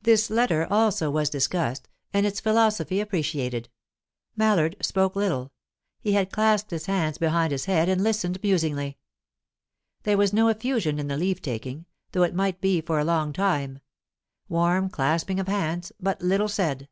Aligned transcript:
This 0.00 0.30
letter 0.30 0.66
also 0.70 1.10
was 1.10 1.28
discussed, 1.28 1.86
and 2.14 2.24
its 2.24 2.40
philosophy 2.40 2.98
appreciated. 2.98 3.68
Mallard 4.34 4.74
spoke 4.80 5.14
little; 5.14 5.52
he 6.00 6.12
had 6.12 6.32
clasped 6.32 6.70
his 6.70 6.86
hands 6.86 7.18
behind 7.18 7.52
his 7.52 7.66
head, 7.66 7.86
and 7.86 8.02
listened 8.02 8.42
musingly. 8.42 8.96
There 10.04 10.16
was 10.16 10.32
no 10.32 10.48
effusion 10.48 10.98
in 10.98 11.08
the 11.08 11.18
leave 11.18 11.42
taking, 11.42 11.84
though 12.12 12.22
it 12.22 12.34
might 12.34 12.62
be 12.62 12.80
for 12.80 12.98
a 13.00 13.04
long 13.04 13.34
time. 13.34 13.80
Warm 14.48 14.88
clasping 14.88 15.38
of 15.38 15.46
hands, 15.46 15.92
but 16.00 16.22
little 16.22 16.48
said. 16.48 16.88